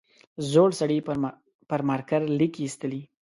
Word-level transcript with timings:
زوړ 0.51 0.69
سړي 0.79 0.97
پر 1.69 1.81
مارکر 1.89 2.21
ليکې 2.39 2.59
ایستلې. 2.63 3.01